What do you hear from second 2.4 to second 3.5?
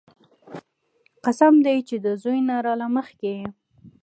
نه راله مخكې يې.